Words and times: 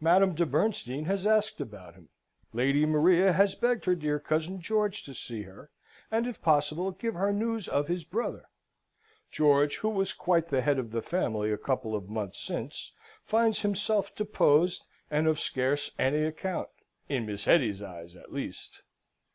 Madame 0.00 0.34
de 0.34 0.44
Bernstein 0.44 1.06
has 1.06 1.24
asked 1.26 1.58
about 1.58 1.94
him. 1.94 2.10
Lady 2.52 2.84
Maria 2.84 3.32
has 3.32 3.54
begged 3.54 3.86
her 3.86 3.94
dear 3.94 4.20
cousin 4.20 4.60
George 4.60 5.02
to 5.02 5.14
see 5.14 5.44
her, 5.44 5.70
and, 6.10 6.26
if 6.26 6.42
possible, 6.42 6.90
give 6.90 7.14
her 7.14 7.32
news 7.32 7.68
of 7.68 7.88
his 7.88 8.04
brother. 8.04 8.44
George, 9.30 9.76
who 9.78 9.88
was 9.88 10.12
quite 10.12 10.48
the 10.50 10.60
head 10.60 10.78
of 10.78 10.90
the 10.90 11.00
family 11.00 11.50
a 11.50 11.56
couple 11.56 11.94
of 11.96 12.10
months 12.10 12.38
since, 12.38 12.92
finds 13.24 13.62
himself 13.62 14.14
deposed, 14.14 14.84
and 15.10 15.26
of 15.26 15.40
scarce 15.40 15.90
any 15.98 16.22
account, 16.22 16.68
in 17.08 17.24
Miss 17.24 17.46
Hetty's 17.46 17.82
eyes 17.82 18.14
at 18.14 18.30
least. 18.30 18.82